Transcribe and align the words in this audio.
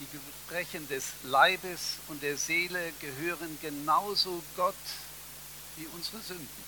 Die 0.00 0.06
Gebrechen 0.46 0.86
des 0.88 1.04
Leibes 1.24 1.96
und 2.06 2.22
der 2.22 2.36
Seele 2.36 2.92
gehören 3.00 3.58
genauso 3.60 4.42
Gott 4.56 4.74
wie 5.76 5.86
unsere 5.86 6.20
Sünden. 6.20 6.64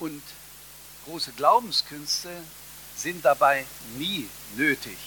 Und 0.00 0.22
große 1.04 1.32
Glaubenskünste 1.32 2.30
sind 2.96 3.24
dabei 3.24 3.64
nie 3.96 4.28
nötig. 4.56 4.98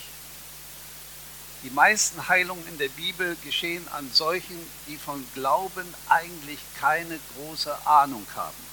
Die 1.63 1.69
meisten 1.71 2.27
Heilungen 2.29 2.65
in 2.67 2.77
der 2.77 2.89
Bibel 2.89 3.35
geschehen 3.43 3.85
an 3.89 4.09
solchen, 4.13 4.57
die 4.87 4.97
von 4.97 5.25
Glauben 5.33 5.93
eigentlich 6.07 6.59
keine 6.79 7.19
große 7.33 7.87
Ahnung 7.87 8.25
haben. 8.35 8.65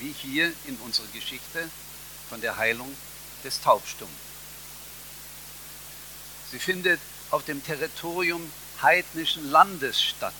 Wie 0.00 0.12
hier 0.12 0.52
in 0.64 0.76
unserer 0.78 1.08
Geschichte 1.08 1.70
von 2.28 2.40
der 2.40 2.56
Heilung 2.56 2.92
des 3.44 3.60
Taubstummen. 3.60 4.27
Sie 6.50 6.58
findet 6.58 7.00
auf 7.30 7.44
dem 7.44 7.62
Territorium 7.64 8.50
heidnischen 8.80 9.50
Landes 9.50 10.02
statt, 10.02 10.34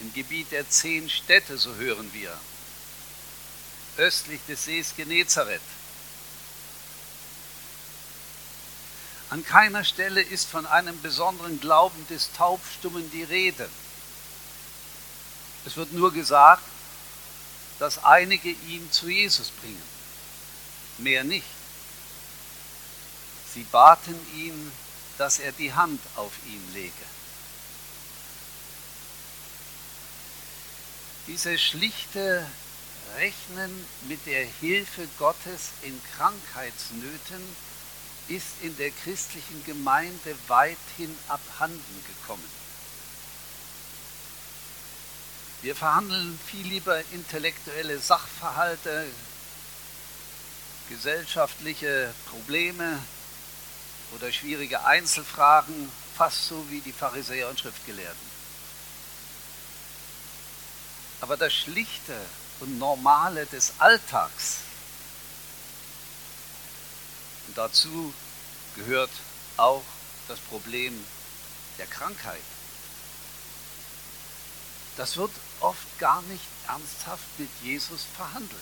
im 0.00 0.12
Gebiet 0.14 0.50
der 0.50 0.68
zehn 0.68 1.10
Städte, 1.10 1.58
so 1.58 1.74
hören 1.74 2.10
wir, 2.12 2.36
östlich 3.98 4.40
des 4.48 4.64
Sees 4.64 4.94
Genezareth. 4.96 5.60
An 9.30 9.44
keiner 9.44 9.84
Stelle 9.84 10.20
ist 10.20 10.46
von 10.46 10.66
einem 10.66 11.00
besonderen 11.00 11.60
Glauben 11.60 12.06
des 12.08 12.30
Taubstummen 12.32 13.10
die 13.10 13.22
Rede. 13.22 13.68
Es 15.64 15.76
wird 15.76 15.92
nur 15.92 16.12
gesagt, 16.12 16.62
dass 17.78 18.04
einige 18.04 18.50
ihn 18.50 18.90
zu 18.92 19.08
Jesus 19.08 19.48
bringen. 19.48 19.82
Mehr 20.98 21.24
nicht. 21.24 21.46
Sie 23.54 23.64
baten 23.64 24.16
ihn, 24.34 24.72
dass 25.18 25.38
er 25.38 25.52
die 25.52 25.72
Hand 25.72 26.00
auf 26.16 26.32
ihn 26.46 26.72
lege. 26.72 26.92
Diese 31.26 31.58
schlichte 31.58 32.46
Rechnen 33.16 33.86
mit 34.08 34.24
der 34.26 34.44
Hilfe 34.60 35.06
Gottes 35.18 35.70
in 35.82 36.00
Krankheitsnöten 36.16 37.42
ist 38.28 38.62
in 38.62 38.76
der 38.78 38.90
christlichen 38.90 39.64
Gemeinde 39.64 40.34
weithin 40.48 41.14
abhanden 41.28 42.04
gekommen. 42.06 42.62
Wir 45.60 45.76
verhandeln 45.76 46.38
viel 46.46 46.66
lieber 46.66 47.00
intellektuelle 47.12 47.98
Sachverhalte, 47.98 49.06
gesellschaftliche 50.88 52.12
Probleme 52.26 52.98
oder 54.14 54.30
schwierige 54.32 54.84
Einzelfragen, 54.84 55.90
fast 56.16 56.46
so 56.46 56.70
wie 56.70 56.80
die 56.80 56.92
Pharisäer 56.92 57.48
und 57.48 57.58
Schriftgelehrten. 57.58 58.32
Aber 61.20 61.36
das 61.36 61.52
Schlichte 61.52 62.16
und 62.60 62.78
Normale 62.78 63.46
des 63.46 63.74
Alltags, 63.78 64.58
und 67.48 67.58
dazu 67.58 68.14
gehört 68.76 69.10
auch 69.56 69.82
das 70.28 70.38
Problem 70.38 71.04
der 71.78 71.86
Krankheit. 71.86 72.40
Das 74.96 75.16
wird 75.16 75.30
oft 75.60 75.98
gar 75.98 76.22
nicht 76.22 76.44
ernsthaft 76.66 77.24
mit 77.38 77.48
Jesus 77.62 78.04
verhandelt. 78.16 78.60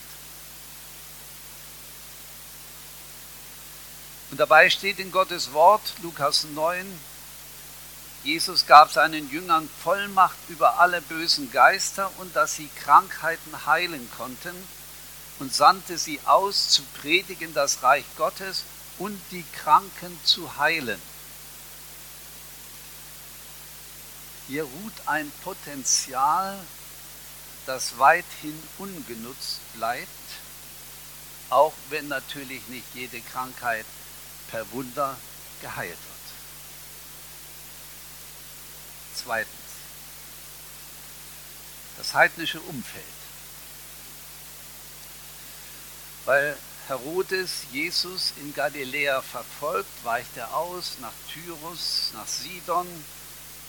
Und 4.31 4.39
dabei 4.39 4.70
steht 4.70 4.98
in 5.00 5.11
Gottes 5.11 5.53
Wort, 5.53 5.95
Lukas 6.03 6.45
9, 6.55 6.86
Jesus 8.23 8.67
gab 8.67 8.92
seinen 8.92 9.31
Jüngern 9.31 9.69
Vollmacht 9.83 10.37
über 10.48 10.78
alle 10.78 11.00
bösen 11.00 11.50
Geister 11.50 12.10
und 12.19 12.37
dass 12.37 12.55
sie 12.55 12.69
Krankheiten 12.84 13.66
heilen 13.66 14.09
konnten 14.16 14.55
und 15.38 15.55
sandte 15.55 15.97
sie 15.97 16.21
aus 16.27 16.69
zu 16.69 16.82
predigen 17.00 17.55
das 17.55 17.82
Reich 17.82 18.05
Gottes 18.19 18.65
und 18.99 19.19
die 19.31 19.44
Kranken 19.62 20.21
zu 20.22 20.59
heilen. 20.59 21.00
Hier 24.49 24.65
ruht 24.65 24.93
ein 25.06 25.32
Potenzial, 25.43 26.59
das 27.65 27.99
weithin 27.99 28.62
ungenutzt 28.78 29.60
bleibt, 29.76 30.09
auch 31.49 31.72
wenn 31.88 32.09
natürlich 32.09 32.66
nicht 32.69 32.87
jede 32.94 33.21
Krankheit 33.21 33.87
per 34.50 34.71
Wunder 34.72 35.16
geheilt 35.61 35.91
wird. 35.91 36.21
Zweitens, 39.15 39.55
das 41.99 42.15
heidnische 42.15 42.61
Umfeld. 42.61 43.05
Weil 46.25 46.56
Herodes 46.88 47.66
Jesus 47.72 48.33
in 48.41 48.55
Galiläa 48.55 49.22
verfolgt, 49.22 49.91
weicht 50.05 50.37
er 50.37 50.55
aus 50.55 50.97
nach 51.00 51.12
Tyrus, 51.32 52.11
nach 52.15 52.27
Sidon, 52.27 52.87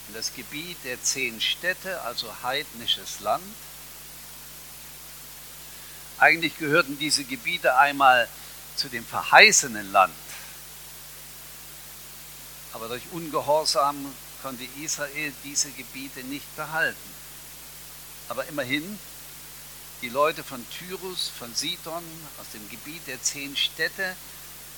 in 0.08 0.14
das 0.14 0.34
Gebiet 0.34 0.78
der 0.84 1.00
zehn 1.02 1.40
Städte, 1.40 2.00
also 2.02 2.28
heidnisches 2.42 3.20
Land. 3.20 3.44
Eigentlich 6.18 6.58
gehörten 6.58 6.98
diese 6.98 7.24
Gebiete 7.24 7.76
einmal 7.76 8.28
zu 8.76 8.88
dem 8.88 9.06
verheißenen 9.06 9.92
Land. 9.92 10.14
Aber 12.72 12.88
durch 12.88 13.02
Ungehorsam 13.12 14.14
konnte 14.42 14.64
Israel 14.82 15.32
diese 15.44 15.70
Gebiete 15.70 16.24
nicht 16.24 16.56
behalten. 16.56 17.14
Aber 18.28 18.46
immerhin 18.46 18.98
die 20.00 20.08
Leute 20.08 20.42
von 20.42 20.64
Tyrus, 20.70 21.30
von 21.38 21.54
Sidon, 21.54 22.02
aus 22.40 22.50
dem 22.52 22.68
Gebiet 22.70 23.06
der 23.06 23.22
zehn 23.22 23.56
Städte, 23.56 24.16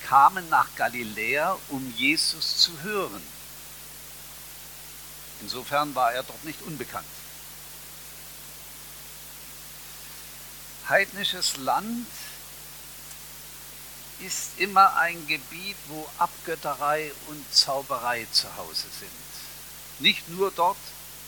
kamen 0.07 0.47
nach 0.49 0.67
Galiläa, 0.75 1.57
um 1.69 1.93
Jesus 1.97 2.57
zu 2.57 2.71
hören. 2.83 3.21
Insofern 5.41 5.95
war 5.95 6.13
er 6.13 6.23
dort 6.23 6.43
nicht 6.43 6.61
unbekannt. 6.61 7.07
Heidnisches 10.87 11.57
Land 11.57 12.07
ist 14.19 14.51
immer 14.57 14.95
ein 14.95 15.27
Gebiet, 15.27 15.77
wo 15.87 16.07
Abgötterei 16.17 17.11
und 17.27 17.53
Zauberei 17.53 18.27
zu 18.31 18.47
Hause 18.55 18.87
sind. 18.99 19.11
Nicht 19.99 20.29
nur 20.29 20.51
dort, 20.51 20.77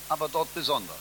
aber 0.10 0.30
dort 0.30 0.54
besonders. 0.54 0.96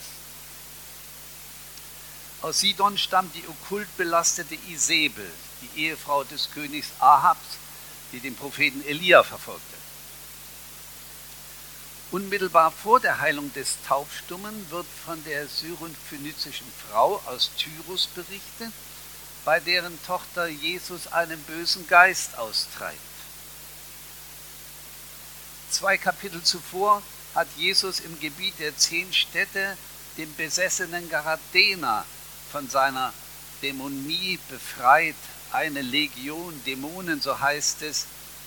Aus 2.43 2.61
Sidon 2.61 2.99
stammt 2.99 3.35
die 3.35 3.49
okkult 3.49 3.89
belastete 3.97 4.57
Isabel, 4.69 5.31
die 5.63 5.87
Ehefrau 5.87 6.25
des 6.25 6.51
Königs 6.53 6.89
Ahabs, 6.99 7.59
die 8.13 8.21
den 8.21 8.37
Propheten 8.37 8.85
Elia 8.87 9.23
verfolgte. 9.23 9.77
Unmittelbar 12.13 12.71
vor 12.71 13.01
der 13.01 13.21
Heilung 13.21 13.53
des 13.55 13.79
Taubstummen 13.89 14.71
wird 14.71 14.87
von 15.05 15.23
der 15.25 15.49
syrophönizischen 15.49 16.71
Frau 16.89 17.21
aus 17.27 17.51
Tyrus 17.57 18.07
berichtet, 18.07 18.73
bei 19.47 19.61
deren 19.61 19.97
Tochter 20.05 20.49
Jesus 20.49 21.07
einen 21.13 21.41
bösen 21.45 21.87
Geist 21.87 22.37
austreibt. 22.37 22.99
Zwei 25.71 25.97
Kapitel 25.97 26.43
zuvor 26.43 27.01
hat 27.33 27.47
Jesus 27.57 28.01
im 28.01 28.19
Gebiet 28.19 28.59
der 28.59 28.77
zehn 28.77 29.15
Städte 29.15 29.79
den 30.17 30.35
besessenen 30.35 31.09
Garadener 31.09 32.05
von 32.51 32.69
seiner 32.69 33.13
Dämonie 33.63 34.41
befreit, 34.49 35.15
eine 35.53 35.81
Legion 35.81 36.61
Dämonen, 36.65 37.21
so 37.21 37.39
heißt 37.39 37.83
es, 37.83 38.07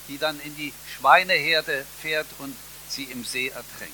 die 0.09 0.17
dann 0.17 0.37
in 0.41 0.53
die 0.57 0.73
Schweineherde 0.97 1.85
fährt 2.01 2.27
und 2.39 2.53
sie 2.89 3.05
im 3.05 3.23
See 3.23 3.47
ertränkt. 3.47 3.93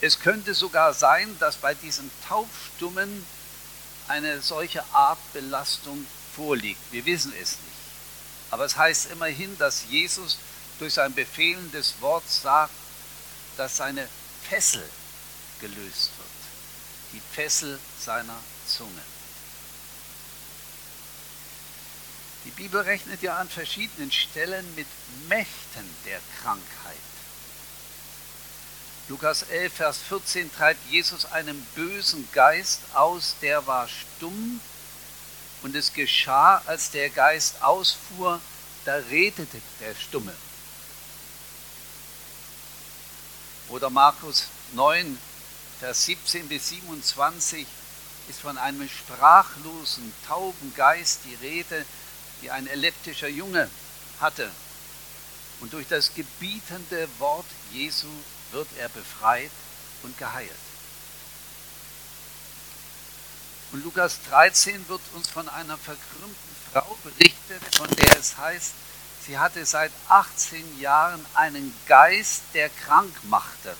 Es 0.00 0.18
könnte 0.18 0.54
sogar 0.54 0.92
sein, 0.92 1.36
dass 1.38 1.56
bei 1.56 1.74
diesen 1.74 2.10
Taubstummen 2.26 3.24
eine 4.08 4.40
solche 4.40 4.82
Art 4.92 5.18
Belastung 5.32 6.06
vorliegt. 6.34 6.80
Wir 6.90 7.04
wissen 7.04 7.32
es 7.40 7.52
nicht. 7.52 7.62
Aber 8.50 8.64
es 8.64 8.76
heißt 8.76 9.10
immerhin, 9.10 9.56
dass 9.58 9.84
Jesus 9.88 10.38
durch 10.78 10.94
sein 10.94 11.14
befehlendes 11.14 11.94
Wort 12.00 12.28
sagt, 12.28 12.72
dass 13.56 13.76
seine 13.76 14.08
Fessel 14.48 14.88
gelöst 15.60 16.10
wird 16.18 16.28
die 17.12 17.20
Fessel 17.20 17.78
seiner 17.98 18.38
Zunge. 18.66 19.02
Die 22.44 22.50
Bibel 22.50 22.80
rechnet 22.80 23.22
ja 23.22 23.36
an 23.36 23.48
verschiedenen 23.48 24.12
Stellen 24.12 24.74
mit 24.74 24.86
Mächten 25.28 25.88
der 26.06 26.20
Krankheit. 26.40 26.96
Lukas 29.08 29.42
11, 29.44 29.72
Vers 29.72 29.98
14 30.06 30.52
treibt 30.54 30.90
Jesus 30.90 31.24
einen 31.24 31.58
bösen 31.74 32.28
Geist 32.32 32.80
aus, 32.92 33.36
der 33.40 33.66
war 33.66 33.88
stumm 33.88 34.60
Und 35.62 35.74
es 35.74 35.94
geschah, 35.94 36.62
als 36.66 36.90
der 36.90 37.08
Geist 37.08 37.62
ausfuhr, 37.62 38.38
da 38.84 38.96
redete 38.96 39.62
der 39.80 39.94
Stumme. 39.94 40.34
Oder 43.70 43.88
Markus 43.88 44.48
9, 44.74 45.18
Vers 45.80 46.04
17 46.04 46.46
bis 46.48 46.68
27 46.68 47.66
ist 48.28 48.40
von 48.40 48.58
einem 48.58 48.88
sprachlosen, 48.90 50.12
tauben 50.26 50.74
Geist 50.76 51.20
die 51.24 51.46
Rede, 51.46 51.86
die 52.42 52.50
ein 52.50 52.66
epileptischer 52.66 53.28
Junge 53.28 53.70
hatte. 54.20 54.50
Und 55.60 55.72
durch 55.72 55.88
das 55.88 56.12
gebietende 56.14 57.08
Wort 57.18 57.46
Jesu 57.72 58.06
wird 58.52 58.68
er 58.78 58.88
befreit 58.88 59.50
und 60.02 60.16
geheilt. 60.18 60.50
Und 63.72 63.84
Lukas 63.84 64.18
13 64.30 64.88
wird 64.88 65.02
uns 65.14 65.28
von 65.28 65.48
einer 65.48 65.76
verkrümmten 65.76 66.56
Frau 66.72 66.96
berichtet, 67.04 67.62
von 67.76 67.88
der 67.96 68.18
es 68.18 68.36
heißt, 68.38 68.72
sie 69.26 69.38
hatte 69.38 69.64
seit 69.66 69.92
18 70.08 70.80
Jahren 70.80 71.24
einen 71.34 71.74
Geist, 71.86 72.42
der 72.54 72.70
krank 72.70 73.12
machte. 73.24 73.76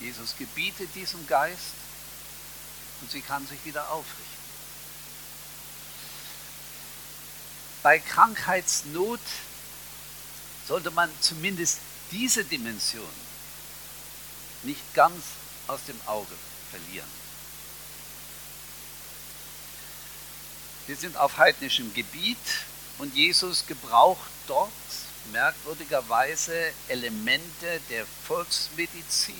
Jesus 0.00 0.36
gebietet 0.38 0.94
diesem 0.94 1.26
Geist 1.26 1.74
und 3.00 3.10
sie 3.10 3.20
kann 3.20 3.46
sich 3.46 3.62
wieder 3.64 3.90
aufrichten. 3.90 4.24
Bei 7.82 7.98
Krankheitsnot 7.98 9.20
sollte 10.66 10.90
man 10.90 11.10
zumindest 11.20 11.78
diese 12.10 12.44
Dimension 12.44 13.04
nicht 14.62 14.94
ganz 14.94 15.22
aus 15.66 15.80
dem 15.86 16.00
Auge 16.06 16.34
verlieren. 16.70 17.08
Wir 20.86 20.96
sind 20.96 21.16
auf 21.16 21.38
heidnischem 21.38 21.92
Gebiet 21.94 22.38
und 22.98 23.14
Jesus 23.14 23.66
gebraucht 23.66 24.30
dort 24.46 24.70
merkwürdigerweise 25.32 26.72
Elemente 26.88 27.80
der 27.90 28.06
Volksmedizin. 28.26 29.34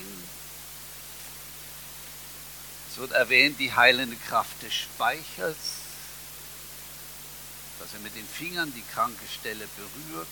Es 2.91 2.99
wird 2.99 3.13
erwähnt 3.13 3.61
die 3.61 3.73
heilende 3.73 4.17
Kraft 4.17 4.63
des 4.63 4.75
Speichers, 4.75 5.57
dass 7.79 7.93
er 7.93 8.01
mit 8.01 8.17
den 8.17 8.27
Fingern 8.27 8.73
die 8.75 8.85
kranke 8.93 9.27
Stelle 9.29 9.69
berührt. 9.77 10.27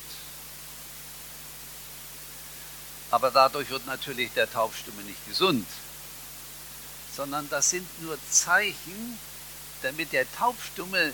Aber 3.15 3.31
dadurch 3.31 3.71
wird 3.71 3.87
natürlich 3.87 4.33
der 4.33 4.51
Taubstumme 4.51 5.03
nicht 5.03 5.25
gesund 5.29 5.67
sondern 7.15 7.49
das 7.49 7.71
sind 7.71 7.87
nur 8.03 8.19
Zeichen, 8.31 9.19
damit 9.83 10.13
der 10.13 10.31
Taubstumme, 10.33 11.13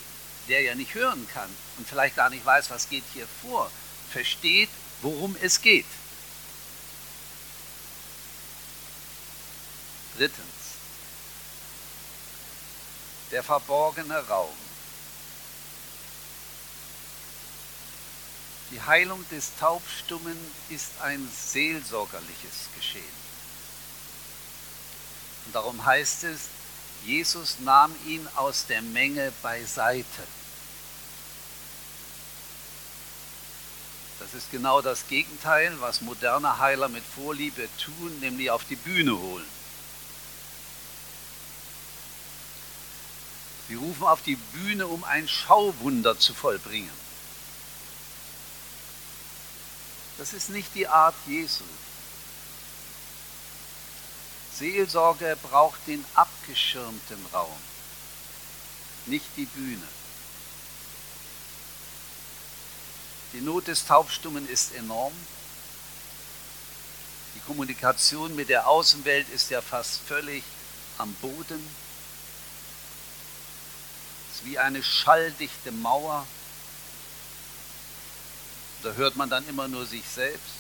der 0.49 0.63
ja 0.63 0.75
nicht 0.75 0.95
hören 0.95 1.27
kann 1.33 1.51
und 1.77 1.87
vielleicht 1.87 2.17
gar 2.17 2.31
nicht 2.31 2.45
weiß, 2.45 2.71
was 2.71 2.89
geht 2.89 3.05
hier 3.13 3.27
vor, 3.43 3.71
versteht, 4.11 4.71
worum 5.03 5.37
es 5.41 5.61
geht. 5.61 5.87
Drittens, 10.17 10.39
der 13.31 13.43
verborgene 13.43 14.27
Raum. 14.27 14.70
Die 18.71 18.81
Heilung 18.81 19.25
des 19.31 19.57
Taubstummen 19.59 20.37
ist 20.69 20.93
ein 21.03 21.29
seelsorgerliches 21.29 22.69
Geschehen. 22.77 23.21
Und 25.47 25.55
darum 25.55 25.85
heißt 25.85 26.25
es, 26.25 26.43
Jesus 27.05 27.57
nahm 27.61 27.93
ihn 28.07 28.27
aus 28.37 28.67
der 28.67 28.83
Menge 28.83 29.33
beiseite. 29.43 30.23
Das 34.21 34.35
ist 34.35 34.53
genau 34.53 34.83
das 34.83 35.09
Gegenteil, 35.09 35.75
was 35.81 36.03
moderne 36.03 36.59
Heiler 36.59 36.89
mit 36.89 37.03
Vorliebe 37.03 37.69
tun, 37.83 38.21
nämlich 38.21 38.51
auf 38.51 38.65
die 38.65 38.77
Bühne 38.77 39.19
holen. 39.19 39.49
Sie 43.67 43.75
rufen 43.77 44.05
auf 44.05 44.23
die 44.23 44.37
Bühne, 44.37 44.87
um 44.87 45.03
ein 45.05 45.27
Schauwunder 45.27 46.19
zu 46.19 46.35
vollbringen. 46.35 46.91
Das 50.21 50.35
ist 50.35 50.51
nicht 50.51 50.75
die 50.75 50.87
Art 50.87 51.15
Jesu. 51.27 51.65
Seelsorge 54.55 55.35
braucht 55.43 55.87
den 55.87 56.05
abgeschirmten 56.15 57.25
Raum, 57.33 57.57
nicht 59.07 59.25
die 59.39 59.47
Bühne. 59.47 59.89
Die 63.33 63.41
Not 63.41 63.69
des 63.69 63.87
Taubstummen 63.87 64.47
ist 64.47 64.75
enorm. 64.75 65.15
Die 67.35 67.41
Kommunikation 67.41 68.37
mit 68.37 68.51
der 68.51 68.69
Außenwelt 68.69 69.27
ist 69.31 69.49
ja 69.49 69.63
fast 69.63 70.03
völlig 70.07 70.45
am 70.99 71.15
Boden. 71.15 71.67
Es 74.29 74.41
ist 74.41 74.45
wie 74.45 74.59
eine 74.59 74.83
schalldichte 74.83 75.73
Mauer. 75.73 76.27
Da 78.83 78.93
hört 78.93 79.17
man 79.17 79.29
dann 79.29 79.47
immer 79.49 79.69
nur 79.69 79.85
sich 79.87 80.05
selbst. 80.07 80.55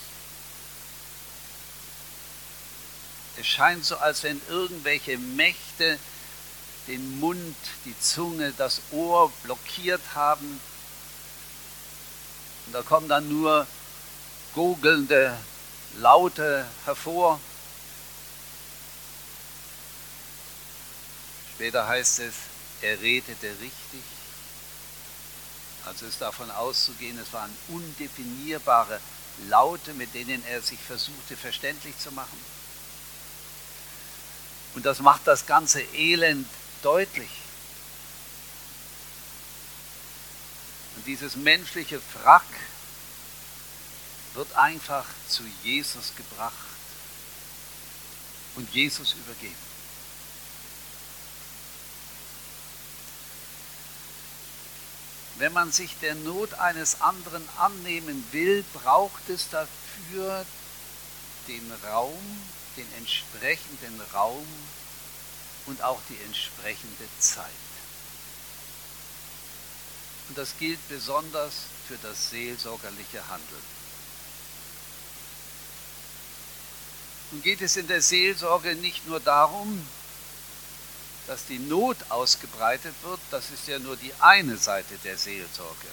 Es 3.39 3.47
scheint 3.47 3.85
so, 3.85 3.97
als 3.97 4.23
wenn 4.23 4.41
irgendwelche 4.49 5.17
Mächte 5.17 5.99
den 6.87 7.21
Mund, 7.21 7.57
die 7.85 7.99
Zunge, 7.99 8.53
das 8.57 8.83
Ohr 8.91 9.33
blockiert 9.45 10.03
haben. 10.15 10.61
Und 12.67 12.73
da 12.73 12.83
kommen 12.83 13.09
dann 13.09 13.29
nur 13.29 13.67
gurgelnde 14.55 15.37
Laute 15.99 16.67
hervor. 16.85 17.41
Später 21.55 21.87
heißt 21.87 22.21
es, 22.21 22.35
er 22.83 23.01
redete 23.01 23.49
richtig. 23.61 24.03
Also 25.87 26.07
ist 26.07 26.21
davon 26.21 26.51
auszugehen, 26.51 27.19
es 27.19 27.33
waren 27.33 27.51
undefinierbare 27.69 29.01
Laute, 29.49 29.95
mit 29.95 30.15
denen 30.15 30.45
er 30.47 30.61
sich 30.61 30.79
versuchte 30.79 31.37
verständlich 31.37 31.99
zu 31.99 32.13
machen. 32.13 32.39
Und 34.75 34.87
das 34.87 35.01
macht 35.01 35.27
das 35.27 35.47
ganze 35.47 35.81
Elend 35.81 36.47
deutlich. 36.83 37.31
Und 40.97 41.07
dieses 41.07 41.37
menschliche 41.37 42.01
Wrack 42.15 42.45
wird 44.35 44.53
einfach 44.55 45.07
zu 45.29 45.43
Jesus 45.63 46.15
gebracht 46.15 46.55
und 48.57 48.73
Jesus 48.73 49.15
übergeben. 49.15 49.70
Wenn 55.41 55.55
man 55.55 55.73
sich 55.73 55.97
der 56.03 56.15
Not 56.17 56.53
eines 56.53 57.01
anderen 57.01 57.43
annehmen 57.57 58.27
will, 58.31 58.63
braucht 58.75 59.27
es 59.31 59.49
dafür 59.49 60.45
den 61.49 61.73
Raum, 61.83 62.43
den 62.77 62.87
entsprechenden 62.99 64.03
Raum 64.13 64.47
und 65.65 65.83
auch 65.83 65.99
die 66.11 66.19
entsprechende 66.27 67.09
Zeit. 67.21 67.47
Und 70.29 70.37
das 70.37 70.59
gilt 70.59 70.87
besonders 70.91 71.55
für 71.89 71.97
das 72.03 72.29
seelsorgerliche 72.29 73.27
Handeln. 73.29 73.65
Nun 77.31 77.41
geht 77.41 77.63
es 77.63 77.79
in 77.79 77.89
der 77.89 78.03
Seelsorge 78.03 78.75
nicht 78.75 79.07
nur 79.07 79.21
darum, 79.21 79.87
dass 81.31 81.47
die 81.47 81.61
Not 81.61 81.97
ausgebreitet 82.09 82.95
wird, 83.05 83.21
das 83.31 83.51
ist 83.51 83.69
ja 83.69 83.79
nur 83.79 83.97
die 83.97 84.13
eine 84.19 84.57
Seite 84.57 84.99
der 85.05 85.17
Seelsorge 85.17 85.87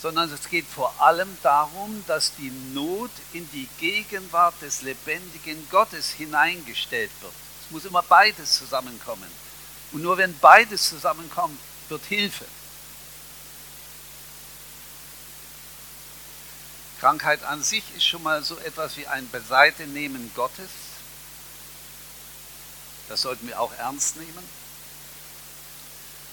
sondern 0.00 0.32
es 0.32 0.48
geht 0.48 0.66
vor 0.66 0.94
allem 0.98 1.28
darum, 1.42 2.02
dass 2.06 2.34
die 2.36 2.50
Not 2.72 3.10
in 3.32 3.48
die 3.50 3.68
Gegenwart 3.78 4.54
des 4.62 4.80
lebendigen 4.80 5.68
Gottes 5.70 6.10
hineingestellt 6.10 7.10
wird. 7.20 7.34
Es 7.64 7.70
muss 7.70 7.84
immer 7.84 8.02
beides 8.02 8.54
zusammenkommen. 8.54 9.30
Und 9.92 10.02
nur 10.02 10.16
wenn 10.16 10.36
beides 10.38 10.88
zusammenkommt, 10.88 11.58
wird 11.90 12.02
Hilfe. 12.06 12.46
Krankheit 16.98 17.42
an 17.44 17.62
sich 17.62 17.84
ist 17.94 18.06
schon 18.06 18.22
mal 18.22 18.42
so 18.42 18.56
etwas 18.58 18.96
wie 18.96 19.06
ein 19.06 19.28
Beiseitenehmen 19.28 20.30
Gottes. 20.34 20.70
Das 23.10 23.22
sollten 23.22 23.48
wir 23.48 23.58
auch 23.58 23.72
ernst 23.72 24.16
nehmen 24.18 24.48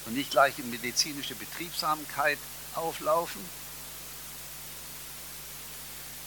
und 0.06 0.14
nicht 0.14 0.30
gleich 0.30 0.60
in 0.60 0.70
medizinische 0.70 1.34
Betriebsamkeit 1.34 2.38
auflaufen. 2.76 3.44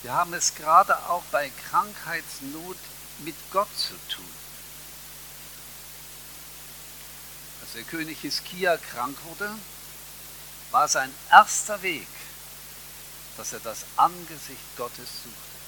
Wir 0.03 0.13
haben 0.13 0.35
es 0.35 0.57
gerade 0.57 0.97
auch 1.09 1.23
bei 1.31 1.53
Krankheitsnot 1.69 2.77
mit 3.21 3.37
Gott 3.53 3.69
zu 3.77 3.95
tun. 4.13 4.29
Als 7.63 7.73
der 7.75 7.85
König 7.85 8.19
Hiskia 8.19 8.77
krank 8.77 9.17
wurde, 9.27 9.55
war 10.73 10.89
sein 10.89 11.15
erster 11.31 11.81
Weg, 11.83 12.09
dass 13.37 13.53
er 13.53 13.61
das 13.61 13.85
Angesicht 13.97 14.77
Gottes 14.77 15.09
suchte. 15.23 15.60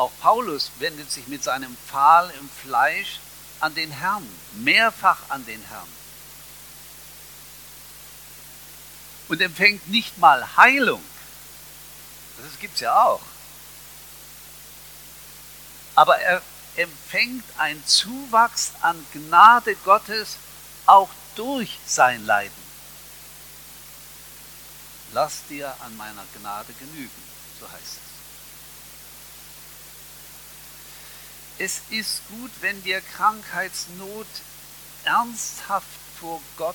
Auch 0.00 0.12
Paulus 0.22 0.70
wendet 0.78 1.12
sich 1.12 1.28
mit 1.28 1.44
seinem 1.44 1.76
Pfahl 1.76 2.32
im 2.40 2.48
Fleisch 2.48 3.20
an 3.60 3.74
den 3.74 3.90
Herrn, 3.90 4.26
mehrfach 4.52 5.18
an 5.28 5.44
den 5.44 5.62
Herrn. 5.64 5.88
Und 9.28 9.42
empfängt 9.42 9.90
nicht 9.90 10.16
mal 10.16 10.56
Heilung. 10.56 11.04
Das 12.38 12.58
gibt 12.60 12.76
es 12.76 12.80
ja 12.80 12.98
auch. 12.98 13.20
Aber 15.96 16.18
er 16.18 16.40
empfängt 16.76 17.44
einen 17.58 17.86
Zuwachs 17.86 18.72
an 18.80 19.06
Gnade 19.12 19.76
Gottes 19.84 20.36
auch 20.86 21.10
durch 21.34 21.78
sein 21.84 22.24
Leiden. 22.24 22.62
Lass 25.12 25.44
dir 25.50 25.76
an 25.80 25.94
meiner 25.98 26.24
Gnade 26.38 26.72
genügen, 26.72 27.22
so 27.60 27.70
heißt 27.70 27.82
es. 27.82 28.09
Es 31.60 31.82
ist 31.90 32.22
gut, 32.30 32.50
wenn 32.62 32.82
wir 32.84 33.02
Krankheitsnot 33.02 34.26
ernsthaft 35.04 35.86
vor 36.18 36.40
Gott 36.56 36.74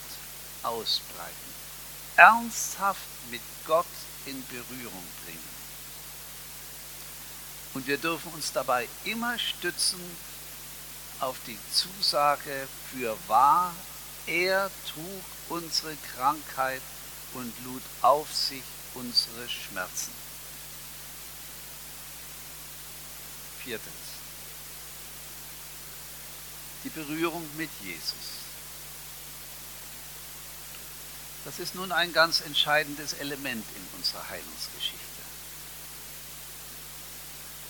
ausbreiten, 0.62 1.54
ernsthaft 2.18 3.02
mit 3.32 3.42
Gott 3.66 3.88
in 4.28 4.46
Berührung 4.46 5.04
bringen. 5.26 5.50
Und 7.74 7.88
wir 7.88 7.98
dürfen 7.98 8.32
uns 8.34 8.52
dabei 8.54 8.88
immer 9.06 9.40
stützen 9.40 10.00
auf 11.20 11.38
die 11.48 11.58
Zusage 11.74 12.68
für 12.92 13.18
wahr, 13.26 13.74
er 14.28 14.70
trug 14.94 15.24
unsere 15.50 15.96
Krankheit 16.16 16.84
und 17.34 17.52
lud 17.64 17.82
auf 18.04 18.32
sich 18.32 18.64
unsere 18.94 19.50
Schmerzen. 19.50 20.12
Viertens. 23.64 24.05
Die 26.86 26.90
Berührung 26.90 27.46
mit 27.58 27.70
Jesus. 27.82 28.36
Das 31.44 31.60
ist 31.60 31.76
nun 31.76 31.92
ein 31.92 32.14
ganz 32.14 32.42
entscheidendes 32.42 33.14
Element 33.14 33.66
in 33.76 33.98
unserer 33.98 34.30
Heilungsgeschichte. 34.30 35.06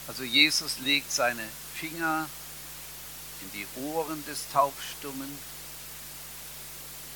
Also 0.08 0.24
Jesus 0.24 0.80
legt 0.80 1.12
seine 1.12 1.46
Finger 1.74 2.30
in 3.42 3.52
die 3.52 3.68
Ohren 3.82 4.24
des 4.26 4.50
Taubstummen. 4.54 5.38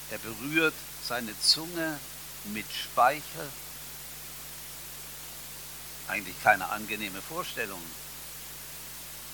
Er 0.10 0.18
berührt 0.18 0.74
seine 1.08 1.40
Zunge 1.40 2.00
mit 2.46 2.66
Speichel. 2.72 3.50
Eigentlich 6.08 6.42
keine 6.44 6.70
angenehme 6.70 7.22
Vorstellung. 7.22 7.82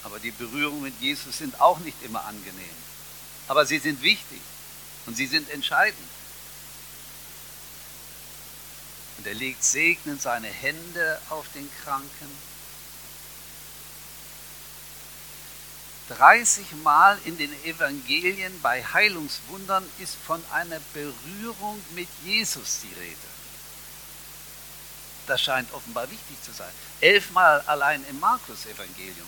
Aber 0.05 0.19
die 0.19 0.31
Berührungen 0.31 0.83
mit 0.83 1.01
Jesus 1.01 1.39
sind 1.39 1.59
auch 1.59 1.79
nicht 1.79 2.01
immer 2.03 2.23
angenehm. 2.25 2.77
Aber 3.47 3.65
sie 3.65 3.79
sind 3.79 4.01
wichtig 4.01 4.39
und 5.05 5.17
sie 5.17 5.27
sind 5.27 5.49
entscheidend. 5.49 6.09
Und 9.17 9.27
er 9.27 9.33
legt 9.33 9.63
segnend 9.63 10.21
seine 10.21 10.47
Hände 10.47 11.19
auf 11.29 11.45
den 11.53 11.69
Kranken 11.83 12.31
30 16.09 16.83
Mal 16.83 17.17
in 17.25 17.37
den 17.37 17.51
Evangelien 17.63 18.61
bei 18.61 18.83
Heilungswundern 18.83 19.83
ist 19.97 20.15
von 20.15 20.43
einer 20.53 20.79
Berührung 20.93 21.81
mit 21.95 22.07
Jesus 22.23 22.81
die 22.83 22.93
Rede. 22.99 23.17
Das 25.25 25.41
scheint 25.41 25.73
offenbar 25.73 26.09
wichtig 26.11 26.37
zu 26.43 26.51
sein. 26.51 26.71
Elfmal 27.01 27.61
allein 27.61 28.05
im 28.07 28.19
Markus-Evangelium. 28.19 29.27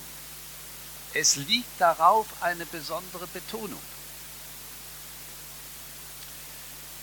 Es 1.19 1.35
liegt 1.35 1.81
darauf 1.81 2.27
eine 2.41 2.63
besondere 2.67 3.25
Betonung. 3.25 3.81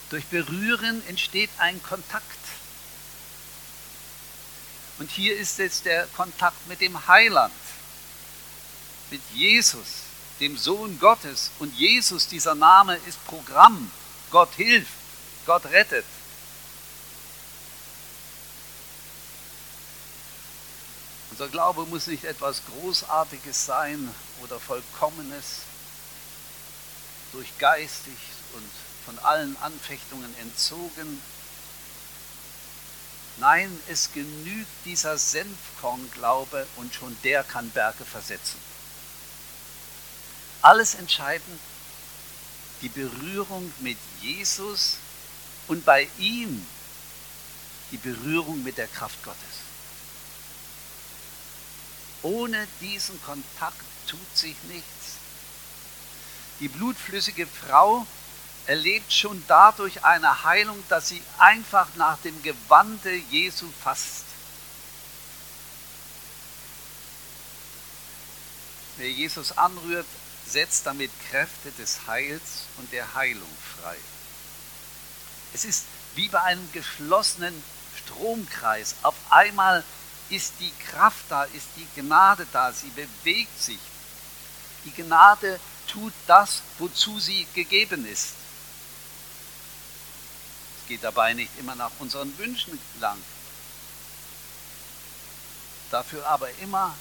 Durch 0.09 0.23
Berühren 0.27 1.05
entsteht 1.09 1.49
ein 1.57 1.83
Kontakt. 1.83 2.39
Und 4.99 5.11
hier 5.11 5.35
ist 5.35 5.59
jetzt 5.59 5.83
der 5.83 6.07
Kontakt 6.15 6.65
mit 6.69 6.79
dem 6.79 7.07
Heiland 7.09 7.53
mit 9.11 9.21
Jesus, 9.33 10.03
dem 10.39 10.57
Sohn 10.57 10.97
Gottes. 10.97 11.51
Und 11.59 11.75
Jesus, 11.75 12.29
dieser 12.29 12.55
Name 12.55 12.95
ist 13.07 13.21
Programm. 13.25 13.91
Gott 14.31 14.53
hilft, 14.55 14.93
Gott 15.45 15.65
rettet. 15.65 16.05
Unser 21.37 21.49
Glaube 21.49 21.85
muss 21.85 22.07
nicht 22.07 22.23
etwas 22.23 22.61
Großartiges 22.65 23.65
sein 23.65 24.09
oder 24.41 24.59
Vollkommenes, 24.59 25.63
durchgeistig 27.33 28.17
und 28.53 28.69
von 29.05 29.19
allen 29.19 29.57
Anfechtungen 29.57 30.33
entzogen. 30.39 31.21
Nein, 33.37 33.77
es 33.89 34.13
genügt 34.13 34.71
dieser 34.85 35.17
Senfkornglaube 35.17 36.65
und 36.77 36.93
schon 36.93 37.15
der 37.23 37.43
kann 37.43 37.69
Berge 37.71 38.05
versetzen 38.05 38.59
alles 40.65 40.95
entscheidend, 40.95 41.59
die 42.81 42.89
Berührung 42.89 43.71
mit 43.81 43.99
Jesus 44.19 44.95
und 45.67 45.85
bei 45.85 46.07
ihm 46.17 46.65
die 47.91 47.97
Berührung 47.97 48.63
mit 48.63 48.79
der 48.79 48.87
Kraft 48.87 49.23
Gottes. 49.23 49.64
Ohne 52.25 52.67
diesen 52.81 53.21
Kontakt 53.21 53.85
tut 54.07 54.35
sich 54.35 54.55
nichts. 54.63 55.17
Die 56.59 56.67
blutflüssige 56.67 57.45
Frau 57.45 58.07
erlebt 58.65 59.13
schon 59.13 59.43
dadurch 59.47 60.03
eine 60.03 60.43
Heilung, 60.43 60.83
dass 60.89 61.09
sie 61.09 61.21
einfach 61.37 61.87
nach 61.97 62.17
dem 62.23 62.41
Gewande 62.41 63.13
Jesu 63.29 63.67
fasst. 63.83 64.23
Wer 68.97 69.11
Jesus 69.11 69.55
anrührt, 69.55 70.07
setzt 70.47 70.87
damit 70.87 71.11
Kräfte 71.29 71.69
des 71.73 72.07
Heils 72.07 72.63
und 72.77 72.91
der 72.91 73.13
Heilung 73.13 73.55
frei. 73.79 73.97
Es 75.53 75.63
ist 75.63 75.83
wie 76.15 76.29
bei 76.29 76.41
einem 76.41 76.71
geschlossenen 76.71 77.53
Stromkreis. 77.95 78.95
Auf 79.03 79.15
einmal 79.29 79.83
ist 80.29 80.53
die 80.59 80.71
Kraft 80.89 81.25
da, 81.29 81.43
ist 81.43 81.67
die 81.77 81.87
Gnade 82.01 82.47
da, 82.51 82.71
sie 82.71 82.89
bewegt 82.89 83.61
sich. 83.61 83.79
Die 84.85 84.91
Gnade 84.91 85.59
tut 85.87 86.13
das, 86.27 86.61
wozu 86.79 87.19
sie 87.19 87.47
gegeben 87.53 88.05
ist. 88.05 88.33
Es 90.81 90.87
geht 90.87 91.03
dabei 91.03 91.33
nicht 91.33 91.51
immer 91.59 91.75
nach 91.75 91.91
unseren 91.99 92.37
Wünschen 92.37 92.79
lang. 92.99 93.17
Dafür 95.91 96.27
aber 96.27 96.49
immer 96.61 96.95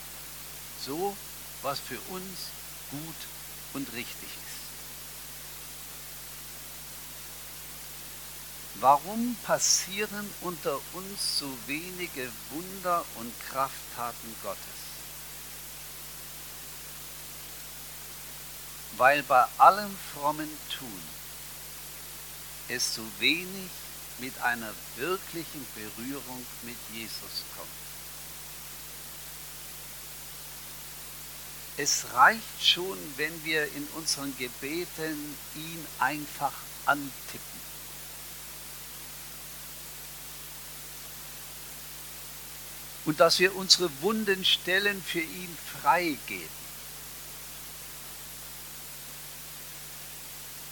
so, 0.85 1.17
was 1.63 1.81
für 1.81 1.99
uns 2.11 2.51
gut 2.91 3.17
und 3.73 3.93
richtig 3.95 4.29
ist. 4.29 4.44
Warum 8.81 9.37
passieren 9.45 10.29
unter 10.41 10.75
uns 10.95 11.39
so 11.39 11.47
wenige 11.67 12.31
Wunder 12.51 13.05
und 13.15 13.33
Krafttaten 13.49 14.35
Gottes? 14.43 14.59
Weil 18.97 19.23
bei 19.23 19.45
allem 19.59 19.97
frommen 20.13 20.51
Tun 20.77 21.03
es 22.69 22.95
so 22.95 23.03
wenig 23.19 23.71
mit 24.19 24.41
einer 24.43 24.73
wirklichen 24.97 25.67
Berührung 25.75 26.47
mit 26.63 26.77
Jesus 26.93 27.45
kommt. 27.57 27.69
Es 31.77 32.07
reicht 32.13 32.65
schon, 32.65 32.99
wenn 33.17 33.45
wir 33.45 33.65
in 33.75 33.87
unseren 33.97 34.37
Gebeten 34.37 35.37
ihn 35.57 35.87
einfach 35.99 36.53
antippen. 36.87 37.54
Und 43.05 43.21
dass 43.21 43.39
wir 43.39 43.55
unsere 43.55 43.91
wunden 44.01 44.45
Stellen 44.45 45.03
für 45.03 45.21
ihn 45.21 45.57
freigeben. 45.83 46.65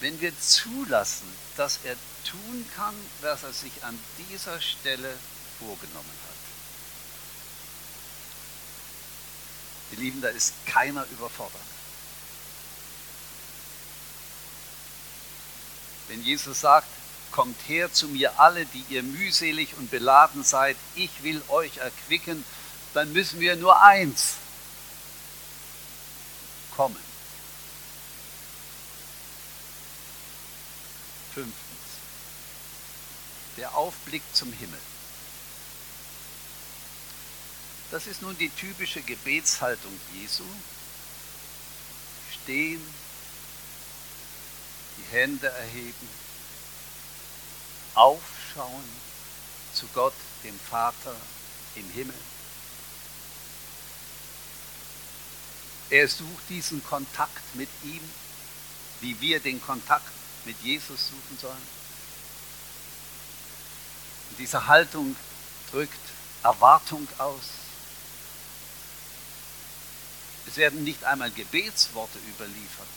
Wenn 0.00 0.20
wir 0.20 0.32
zulassen, 0.40 1.28
dass 1.56 1.80
er 1.84 1.94
tun 2.24 2.66
kann, 2.74 2.94
was 3.20 3.42
er 3.42 3.52
sich 3.52 3.72
an 3.84 3.98
dieser 4.30 4.60
Stelle 4.60 5.14
vorgenommen 5.58 6.08
hat. 6.28 6.32
Ihr 9.92 9.98
Lieben, 9.98 10.20
da 10.22 10.28
ist 10.28 10.54
keiner 10.66 11.04
überfordert. 11.12 11.60
Wenn 16.08 16.22
Jesus 16.24 16.60
sagt, 16.60 16.88
kommt 17.32 17.56
her 17.66 17.92
zu 17.92 18.08
mir 18.08 18.38
alle, 18.38 18.66
die 18.66 18.84
ihr 18.90 19.02
mühselig 19.02 19.74
und 19.78 19.90
beladen 19.90 20.44
seid, 20.44 20.76
ich 20.94 21.22
will 21.22 21.42
euch 21.48 21.78
erquicken, 21.78 22.44
dann 22.94 23.12
müssen 23.12 23.40
wir 23.40 23.56
nur 23.56 23.82
eins 23.82 24.34
kommen. 26.76 27.02
Fünftens, 31.34 31.80
der 33.56 33.74
Aufblick 33.74 34.22
zum 34.32 34.52
Himmel. 34.52 34.78
Das 37.90 38.06
ist 38.06 38.22
nun 38.22 38.36
die 38.38 38.50
typische 38.50 39.02
Gebetshaltung 39.02 39.92
Jesu. 40.14 40.44
Stehen, 42.32 42.82
die 44.98 45.14
Hände 45.14 45.48
erheben, 45.48 46.08
aufschauen 47.94 48.84
zu 49.74 49.86
Gott, 49.94 50.14
dem 50.44 50.58
Vater 50.58 51.14
im 51.74 51.88
Himmel. 51.90 52.14
Er 55.90 56.08
sucht 56.08 56.48
diesen 56.48 56.82
Kontakt 56.84 57.54
mit 57.54 57.68
ihm, 57.84 58.00
wie 59.00 59.20
wir 59.20 59.40
den 59.40 59.60
Kontakt 59.60 60.10
mit 60.44 60.60
Jesus 60.62 61.08
suchen 61.08 61.38
sollen. 61.38 61.66
Und 64.30 64.38
diese 64.38 64.66
Haltung 64.66 65.14
drückt 65.70 66.00
Erwartung 66.42 67.06
aus. 67.18 67.50
Es 70.46 70.56
werden 70.56 70.82
nicht 70.84 71.04
einmal 71.04 71.30
Gebetsworte 71.30 72.18
überliefert. 72.18 72.88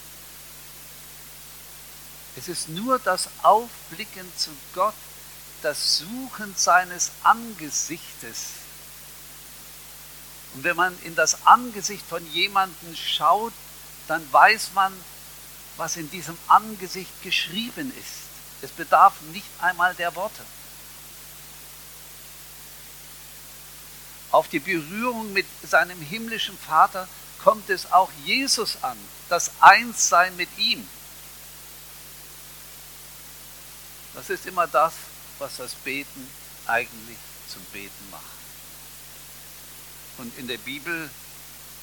Es 2.38 2.48
ist 2.50 2.70
nur 2.70 3.00
das 3.00 3.30
Aufblicken 3.44 4.30
zu 4.38 4.52
Gott, 4.74 4.94
das 5.62 5.98
Suchen 5.98 6.54
seines 6.56 7.12
Angesichtes. 7.24 8.48
Und 10.54 10.64
wenn 10.64 10.76
man 10.76 10.98
in 11.04 11.16
das 11.16 11.46
Angesicht 11.46 12.06
von 12.06 12.26
jemandem 12.32 12.96
schaut, 12.96 13.54
dann 14.08 14.22
weiß 14.32 14.72
man, 14.74 14.94
was 15.78 15.98
in 15.98 16.10
diesem 16.12 16.38
Angesicht 16.48 17.12
geschrieben 17.24 17.92
ist. 17.98 18.26
Es 18.62 18.72
bedarf 18.72 19.14
nicht 19.34 19.48
einmal 19.60 19.94
der 19.96 20.16
Worte. 20.16 20.44
Auf 24.32 24.48
die 24.50 24.60
Berührung 24.60 25.32
mit 25.34 25.46
seinem 25.64 26.00
himmlischen 26.02 26.58
Vater 26.58 27.08
kommt 27.44 27.70
es 27.70 27.92
auch 27.92 28.10
Jesus 28.26 28.78
an, 28.82 28.98
das 29.30 29.52
Einssein 29.62 30.36
mit 30.36 30.50
ihm. 30.58 30.88
Das 34.16 34.30
ist 34.30 34.46
immer 34.46 34.66
das, 34.66 34.94
was 35.40 35.58
das 35.58 35.76
Beten 35.76 36.28
eigentlich 36.66 37.18
zum 37.48 37.62
Beten 37.66 38.10
macht. 38.12 38.24
Und 40.18 40.38
in 40.38 40.48
der 40.48 40.58
Bibel 40.58 41.10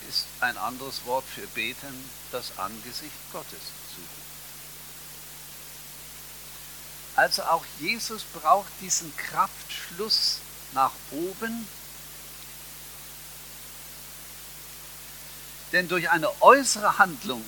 ist 0.09 0.27
ein 0.41 0.57
anderes 0.57 1.05
Wort 1.05 1.25
für 1.35 1.47
beten 1.49 2.11
das 2.33 2.59
Angesicht 2.59 3.13
Gottes 3.33 3.61
suchen. 3.95 4.23
Also 7.15 7.43
auch 7.43 7.65
Jesus 7.79 8.23
braucht 8.23 8.73
diesen 8.81 9.15
Kraftschluss 9.17 10.39
nach 10.73 10.93
oben, 11.11 11.69
denn 15.73 15.89
durch 15.89 16.09
eine 16.11 16.43
äußere 16.43 16.99
Handlung 16.99 17.45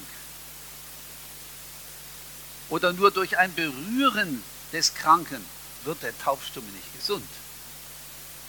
oder 2.69 2.93
nur 2.93 3.11
durch 3.11 3.39
ein 3.39 3.55
Berühren 3.55 4.43
des 4.75 4.93
Kranken 4.95 5.45
wird 5.85 6.03
der 6.03 6.17
Taubstumme 6.19 6.69
nicht 6.69 6.95
gesund. 6.95 7.29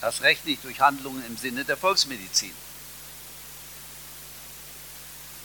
Das 0.01 0.21
recht 0.21 0.45
nicht 0.45 0.63
durch 0.63 0.81
Handlungen 0.81 1.23
im 1.25 1.38
Sinne 1.38 1.63
der 1.63 1.77
Volksmedizin. 1.77 2.53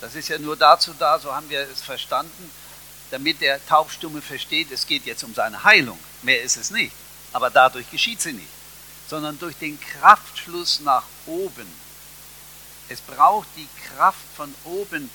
Das 0.01 0.15
ist 0.15 0.29
ja 0.29 0.39
nur 0.39 0.57
dazu 0.57 0.95
da, 0.99 1.19
so 1.19 1.35
haben 1.35 1.51
wir 1.51 1.61
es 1.61 1.83
verstanden, 1.83 2.51
damit 3.11 3.41
der 3.41 3.65
Taubstumme 3.67 4.23
versteht, 4.23 4.71
es 4.71 4.87
geht 4.87 5.05
jetzt 5.05 5.25
um 5.25 5.35
seine 5.35 5.63
Heilung. 5.65 5.99
Mehr 6.23 6.43
ist 6.43 6.57
es 6.57 6.71
nicht. 6.71 6.95
Aber 7.33 7.51
dadurch 7.51 7.91
geschieht 7.91 8.21
sie 8.23 8.33
nicht, 8.33 8.49
sondern 9.09 9.39
durch 9.39 9.57
den 9.57 9.79
Kraftschluss 9.81 10.81
nach 10.81 11.05
oben. 11.27 11.67
Es 12.89 13.01
braucht 13.01 13.49
die 13.57 13.69
Kraft 13.87 14.25
von 14.37 14.53
oben. 14.65 15.11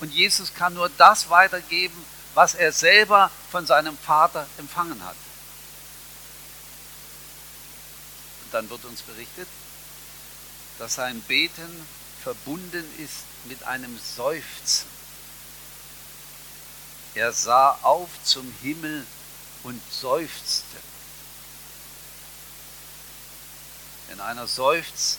Und 0.00 0.12
Jesus 0.12 0.52
kann 0.52 0.74
nur 0.74 0.90
das 0.98 1.30
weitergeben, 1.30 2.04
was 2.34 2.54
er 2.54 2.72
selber 2.72 3.30
von 3.50 3.66
seinem 3.66 3.96
Vater 3.96 4.46
empfangen 4.58 5.02
hat. 5.04 5.16
Und 8.44 8.54
dann 8.54 8.70
wird 8.70 8.84
uns 8.84 9.02
berichtet, 9.02 9.48
dass 10.78 10.96
sein 10.96 11.20
Beten 11.22 11.86
verbunden 12.22 12.84
ist 12.98 13.24
mit 13.44 13.62
einem 13.64 13.98
Seufzen. 13.98 14.88
Er 17.14 17.32
sah 17.32 17.78
auf 17.82 18.08
zum 18.24 18.52
Himmel 18.62 19.06
und 19.62 19.80
seufzte. 19.92 20.76
Wenn 24.08 24.20
einer 24.20 24.48
seufzt, 24.48 25.18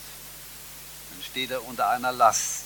dann 1.12 1.23
steht 1.23 1.51
er 1.51 1.63
unter 1.65 1.88
einer 1.89 2.12
Last. 2.12 2.65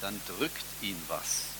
Dann 0.00 0.20
drückt 0.26 0.64
ihn 0.82 1.00
was. 1.08 1.53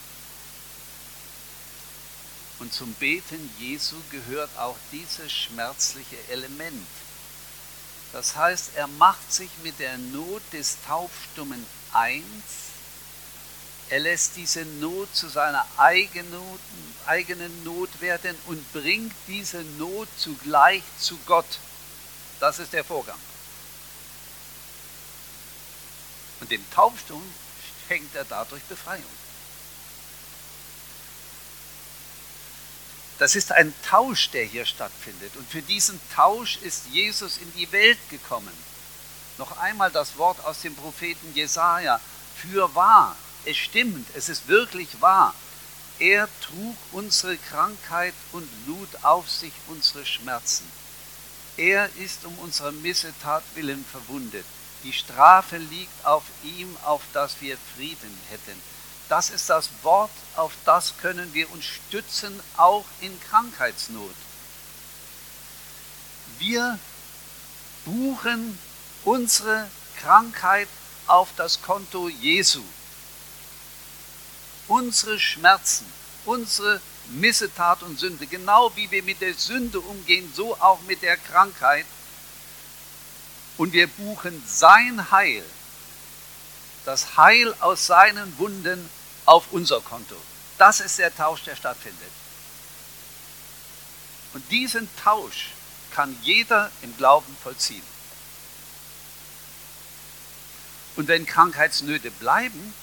Und 2.59 2.73
zum 2.73 2.93
Beten 2.93 3.53
Jesu 3.59 3.95
gehört 4.11 4.49
auch 4.57 4.77
dieses 4.91 5.31
schmerzliche 5.31 6.17
Element. 6.29 6.87
Das 8.13 8.35
heißt, 8.35 8.71
er 8.75 8.87
macht 8.87 9.31
sich 9.31 9.49
mit 9.63 9.77
der 9.79 9.97
Not 9.97 10.41
des 10.53 10.77
Taubstummen 10.87 11.65
eins. 11.91 12.23
Er 13.89 13.99
lässt 13.99 14.37
diese 14.37 14.63
Not 14.65 15.13
zu 15.13 15.27
seiner 15.27 15.65
eigenen 15.77 17.63
Not 17.65 18.01
werden 18.01 18.35
und 18.47 18.71
bringt 18.71 19.13
diese 19.27 19.61
Not 19.77 20.07
zugleich 20.17 20.83
zu 20.97 21.17
Gott. 21.25 21.59
Das 22.39 22.59
ist 22.59 22.73
der 22.73 22.85
Vorgang. 22.85 23.19
Und 26.39 26.51
dem 26.51 26.69
Taubstummen 26.71 27.33
schenkt 27.87 28.15
er 28.15 28.25
dadurch 28.25 28.63
Befreiung. 28.63 29.03
Das 33.17 33.35
ist 33.35 33.51
ein 33.51 33.73
Tausch, 33.87 34.29
der 34.31 34.43
hier 34.43 34.65
stattfindet. 34.65 35.35
Und 35.37 35.49
für 35.49 35.61
diesen 35.61 35.99
Tausch 36.13 36.57
ist 36.57 36.87
Jesus 36.91 37.37
in 37.37 37.53
die 37.53 37.71
Welt 37.71 37.99
gekommen. 38.09 38.51
Noch 39.37 39.57
einmal 39.57 39.91
das 39.91 40.17
Wort 40.17 40.43
aus 40.45 40.61
dem 40.61 40.75
Propheten 40.75 41.33
Jesaja: 41.33 41.99
Für 42.35 42.73
wahr, 42.75 43.15
es 43.45 43.57
stimmt, 43.57 44.07
es 44.15 44.27
ist 44.29 44.47
wirklich 44.47 45.01
wahr. 45.01 45.33
Er 45.99 46.27
trug 46.41 46.75
unsere 46.91 47.37
Krankheit 47.37 48.13
und 48.33 48.49
lud 48.67 48.89
auf 49.03 49.29
sich 49.29 49.53
unsere 49.67 50.05
Schmerzen. 50.05 50.69
Er 51.55 51.89
ist 51.95 52.25
um 52.25 52.37
unserer 52.39 52.73
Missetat 52.73 53.43
willen 53.55 53.85
verwundet. 53.89 54.45
Die 54.83 54.91
Strafe 54.91 55.57
liegt 55.57 56.05
auf 56.05 56.23
ihm, 56.43 56.75
auf 56.83 57.01
dass 57.13 57.39
wir 57.39 57.57
Frieden 57.75 58.17
hätten. 58.29 58.74
Das 59.09 59.29
ist 59.29 59.49
das 59.49 59.69
Wort, 59.83 60.11
auf 60.35 60.53
das 60.65 60.97
können 60.97 61.33
wir 61.33 61.51
uns 61.51 61.65
stützen, 61.65 62.39
auch 62.57 62.85
in 63.01 63.19
Krankheitsnot. 63.21 64.15
Wir 66.39 66.79
buchen 67.85 68.57
unsere 69.03 69.69
Krankheit 70.01 70.67
auf 71.05 71.29
das 71.37 71.61
Konto 71.61 72.09
Jesu. 72.09 72.63
Unsere 74.67 75.19
Schmerzen, 75.19 75.85
unsere 76.25 76.81
Missetat 77.09 77.83
und 77.83 77.99
Sünde, 77.99 78.25
genau 78.25 78.75
wie 78.75 78.89
wir 78.89 79.03
mit 79.03 79.21
der 79.21 79.35
Sünde 79.35 79.79
umgehen, 79.79 80.31
so 80.35 80.55
auch 80.55 80.81
mit 80.87 81.03
der 81.03 81.17
Krankheit. 81.17 81.85
Und 83.57 83.73
wir 83.73 83.85
buchen 83.85 84.43
sein 84.47 85.11
Heil 85.11 85.45
das 86.85 87.17
Heil 87.17 87.53
aus 87.59 87.87
seinen 87.87 88.37
Wunden 88.37 88.89
auf 89.25 89.45
unser 89.51 89.81
Konto. 89.81 90.15
Das 90.57 90.79
ist 90.79 90.99
der 90.99 91.15
Tausch, 91.15 91.43
der 91.43 91.55
stattfindet. 91.55 92.11
Und 94.33 94.49
diesen 94.51 94.87
Tausch 95.03 95.51
kann 95.91 96.15
jeder 96.21 96.71
im 96.81 96.95
Glauben 96.97 97.35
vollziehen. 97.41 97.83
Und 100.95 101.07
wenn 101.07 101.25
Krankheitsnöte 101.25 102.11
bleiben, 102.11 102.73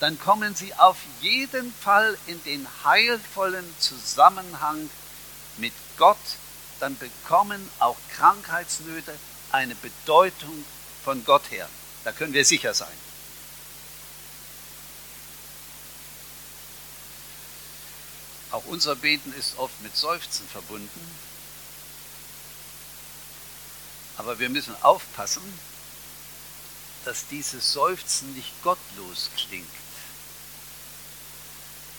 dann 0.00 0.18
kommen 0.18 0.54
sie 0.54 0.74
auf 0.74 0.98
jeden 1.20 1.72
Fall 1.72 2.16
in 2.26 2.42
den 2.44 2.66
heilvollen 2.84 3.64
Zusammenhang 3.78 4.90
mit 5.56 5.72
Gott, 5.96 6.18
dann 6.80 6.96
bekommen 6.98 7.70
auch 7.78 7.96
Krankheitsnöte 8.14 9.16
eine 9.50 9.74
Bedeutung 9.74 10.64
von 11.02 11.24
Gott 11.24 11.50
her. 11.50 11.68
Da 12.06 12.12
können 12.12 12.32
wir 12.32 12.44
sicher 12.44 12.72
sein. 12.72 12.96
Auch 18.52 18.64
unser 18.66 18.94
Beten 18.94 19.32
ist 19.32 19.58
oft 19.58 19.82
mit 19.82 19.96
Seufzen 19.96 20.46
verbunden. 20.46 21.18
Aber 24.18 24.38
wir 24.38 24.48
müssen 24.50 24.80
aufpassen, 24.84 25.42
dass 27.04 27.26
dieses 27.26 27.72
Seufzen 27.72 28.32
nicht 28.34 28.52
gottlos 28.62 29.30
klingt, 29.36 29.66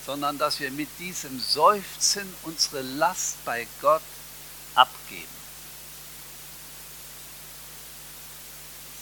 sondern 0.06 0.38
dass 0.38 0.62
wir 0.62 0.72
mit 0.72 0.88
diesem 1.00 1.38
Seufzen 1.38 2.34
unsere 2.44 2.82
Last 2.82 3.44
bei 3.44 3.68
Gott 3.82 4.02
abgeben. 4.74 5.28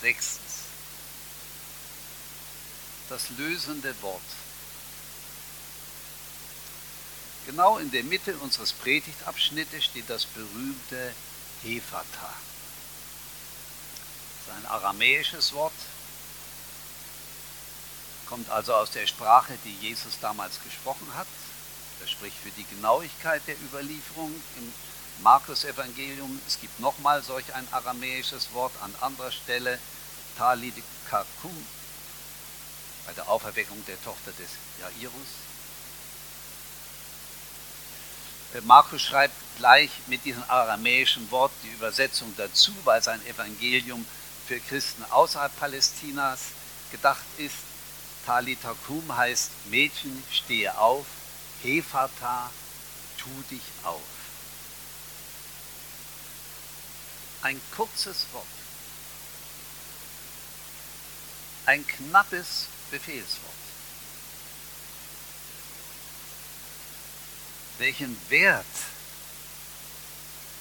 Sechstens. 0.00 0.45
Das 3.08 3.30
lösende 3.38 3.94
Wort. 4.02 4.20
Genau 7.46 7.78
in 7.78 7.92
der 7.92 8.02
Mitte 8.02 8.36
unseres 8.38 8.72
Predigtabschnittes 8.72 9.84
steht 9.84 10.10
das 10.10 10.26
berühmte 10.26 11.14
Hefata. 11.62 12.34
Das 14.46 14.56
ist 14.56 14.64
ein 14.64 14.66
aramäisches 14.66 15.52
Wort, 15.52 15.72
kommt 18.26 18.50
also 18.50 18.74
aus 18.74 18.90
der 18.90 19.06
Sprache, 19.06 19.56
die 19.64 19.76
Jesus 19.80 20.18
damals 20.20 20.60
gesprochen 20.64 21.08
hat. 21.16 21.28
Das 22.00 22.10
spricht 22.10 22.36
für 22.36 22.50
die 22.50 22.64
Genauigkeit 22.64 23.42
der 23.46 23.54
Überlieferung 23.60 24.34
im 24.56 24.72
Markus-Evangelium. 25.22 26.40
Es 26.48 26.60
gibt 26.60 26.80
nochmal 26.80 27.22
solch 27.22 27.54
ein 27.54 27.66
aramäisches 27.70 28.52
Wort 28.52 28.72
an 28.82 28.92
anderer 29.00 29.30
Stelle, 29.30 29.78
Talid 30.36 30.74
Kakum, 31.08 31.56
bei 33.06 33.12
der 33.12 33.28
Auferweckung 33.28 33.82
der 33.86 34.02
Tochter 34.02 34.32
des 34.32 34.50
Jairus. 34.80 35.46
Äh, 38.54 38.60
Markus 38.62 39.02
schreibt 39.02 39.34
gleich 39.58 39.90
mit 40.06 40.24
diesem 40.24 40.42
aramäischen 40.48 41.30
Wort 41.30 41.52
die 41.62 41.68
Übersetzung 41.68 42.32
dazu, 42.36 42.72
weil 42.84 43.02
sein 43.02 43.24
Evangelium 43.26 44.04
für 44.46 44.60
Christen 44.60 45.04
außerhalb 45.10 45.56
Palästinas 45.58 46.40
gedacht 46.90 47.24
ist. 47.38 47.54
Talitakum 48.26 49.16
heißt 49.16 49.50
Mädchen, 49.70 50.22
stehe 50.32 50.76
auf, 50.78 51.06
Hefata, 51.62 52.50
tu 53.18 53.30
dich 53.50 53.62
auf. 53.84 54.02
Ein 57.42 57.60
kurzes 57.76 58.26
Wort, 58.32 58.44
ein 61.66 61.86
knappes 61.86 62.66
Befehlswort. 62.90 63.52
Welchen 67.78 68.16
Wert 68.30 68.64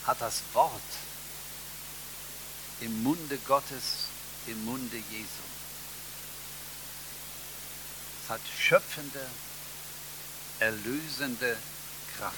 hat 0.05 0.19
das 0.21 0.41
Wort 0.53 0.81
im 2.81 3.03
Munde 3.03 3.37
Gottes, 3.47 4.07
im 4.47 4.65
Munde 4.65 4.97
Jesu? 5.11 5.27
Es 8.23 8.29
hat 8.29 8.41
schöpfende, 8.59 9.25
erlösende 10.59 11.57
Kraft. 12.17 12.35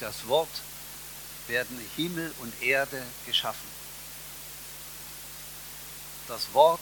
Das 0.00 0.26
Wort 0.26 0.62
werden 1.46 1.78
Himmel 1.96 2.34
und 2.38 2.62
Erde 2.62 3.02
geschaffen. 3.24 3.75
Das 6.28 6.52
Wort 6.52 6.80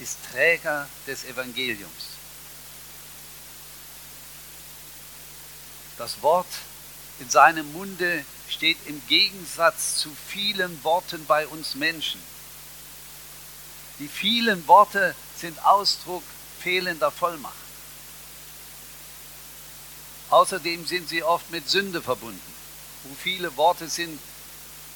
ist 0.00 0.16
Träger 0.30 0.88
des 1.06 1.24
Evangeliums. 1.24 2.12
Das 5.98 6.22
Wort 6.22 6.46
in 7.18 7.28
seinem 7.28 7.70
Munde 7.72 8.24
steht 8.48 8.78
im 8.86 9.00
Gegensatz 9.06 9.96
zu 9.96 10.10
vielen 10.28 10.82
Worten 10.84 11.24
bei 11.26 11.46
uns 11.46 11.74
Menschen. 11.74 12.20
Die 13.98 14.08
vielen 14.08 14.66
Worte 14.66 15.14
sind 15.36 15.62
Ausdruck 15.64 16.24
fehlender 16.60 17.10
Vollmacht. 17.10 17.54
Außerdem 20.30 20.86
sind 20.86 21.10
sie 21.10 21.22
oft 21.22 21.50
mit 21.50 21.68
Sünde 21.68 22.00
verbunden. 22.00 22.40
Wo 23.04 23.14
viele 23.14 23.54
Worte 23.56 23.88
sind, 23.88 24.18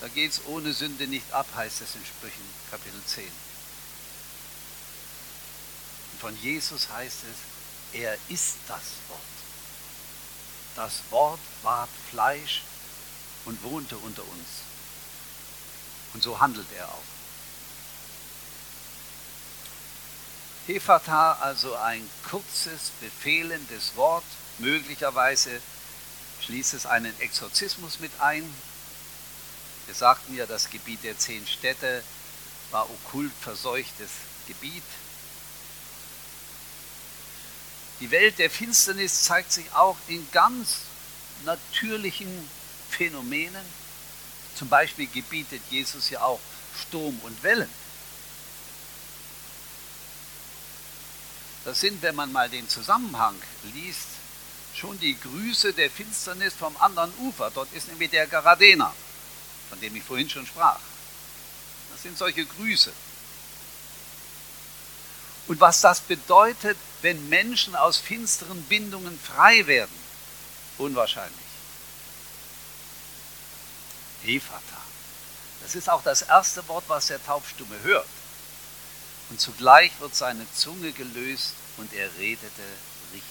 da 0.00 0.08
geht 0.08 0.32
es 0.32 0.46
ohne 0.46 0.72
Sünde 0.72 1.06
nicht 1.06 1.30
ab, 1.32 1.46
heißt 1.54 1.82
es 1.82 1.94
in 1.94 2.04
Sprüchen 2.06 2.44
Kapitel 2.70 3.00
10. 3.04 3.45
Von 6.20 6.37
Jesus 6.40 6.88
heißt 6.88 7.18
es, 7.24 8.00
er 8.00 8.16
ist 8.29 8.57
das 8.68 8.83
Wort. 9.09 9.20
Das 10.74 10.92
Wort 11.11 11.40
ward 11.62 11.88
Fleisch 12.11 12.62
und 13.44 13.62
wohnte 13.62 13.96
unter 13.98 14.22
uns. 14.22 14.48
Und 16.14 16.22
so 16.22 16.38
handelt 16.40 16.66
er 16.76 16.88
auch. 16.88 17.02
Hefata, 20.66 21.35
also 21.35 21.76
ein 21.76 22.09
kurzes, 22.29 22.90
befehlendes 23.00 23.94
Wort, 23.94 24.24
möglicherweise 24.59 25.61
schließt 26.40 26.74
es 26.74 26.87
einen 26.87 27.18
Exorzismus 27.20 28.00
mit 28.00 28.11
ein. 28.20 28.42
Wir 29.87 29.94
sagten 29.94 30.35
ja, 30.35 30.46
das 30.46 30.70
Gebiet 30.70 31.05
der 31.05 31.16
zehn 31.18 31.46
Städte 31.46 32.02
war 32.72 32.90
okkult 32.90 33.33
verseuchtes 33.40 34.11
Gebiet. 34.48 34.83
Die 38.00 38.11
Welt 38.11 38.38
der 38.38 38.50
Finsternis 38.50 39.24
zeigt 39.24 39.52
sich 39.52 39.72
auch 39.72 39.96
in 40.09 40.30
ganz 40.30 40.80
natürlichen 41.44 42.28
Phänomenen. 42.90 43.64
Zum 44.54 44.68
Beispiel 44.68 45.06
gebietet 45.06 45.62
Jesus 45.70 46.11
ja 46.11 46.20
auch 46.22 46.40
Sturm 46.78 47.18
und 47.22 47.42
Wellen. 47.42 47.70
Das 51.64 51.80
sind, 51.80 52.00
wenn 52.02 52.14
man 52.14 52.30
mal 52.30 52.48
den 52.48 52.68
Zusammenhang 52.68 53.35
liest, 53.74 54.06
schon 54.74 54.98
die 55.00 55.18
Grüße 55.18 55.72
der 55.72 55.90
Finsternis 55.90 56.54
vom 56.54 56.76
anderen 56.76 57.12
Ufer. 57.18 57.50
Dort 57.52 57.72
ist 57.72 57.88
nämlich 57.88 58.11
der 58.11 58.26
Garadener, 58.26 58.94
von 59.70 59.80
dem 59.80 59.96
ich 59.96 60.02
vorhin 60.02 60.28
schon 60.28 60.46
sprach. 60.46 60.78
Das 61.92 62.02
sind 62.02 62.16
solche 62.18 62.44
Grüße. 62.44 62.92
Und 65.48 65.61
was 65.61 65.80
das 65.80 66.00
bedeutet, 66.00 66.76
wenn 67.02 67.28
Menschen 67.28 67.76
aus 67.76 67.98
finsteren 67.98 68.62
Bindungen 68.64 69.18
frei 69.18 69.66
werden, 69.66 69.94
unwahrscheinlich. 70.78 71.35
Hefata. 74.22 74.80
Das 75.62 75.74
ist 75.74 75.88
auch 75.88 76.02
das 76.02 76.22
erste 76.22 76.66
Wort, 76.68 76.85
was 76.88 77.09
der 77.09 77.24
Taubstumme 77.24 77.80
hört. 77.82 78.09
Und 79.30 79.40
zugleich 79.40 79.92
wird 80.00 80.14
seine 80.14 80.46
Zunge 80.52 80.92
gelöst 80.92 81.54
und 81.76 81.92
er 81.92 82.09
redete 82.18 82.62
richtig. 83.12 83.22